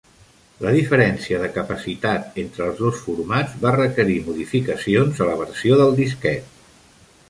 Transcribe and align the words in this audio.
La 0.65 0.69
diferència 0.75 1.41
de 1.43 1.49
capacitat 1.57 2.41
entre 2.45 2.67
els 2.69 2.81
dos 2.87 3.03
formats 3.05 3.55
va 3.67 3.77
requerir 3.79 4.19
modificacions 4.31 5.27
a 5.27 5.33
la 5.33 5.41
versió 5.47 5.83
del 5.85 5.99
disquet. 6.05 6.55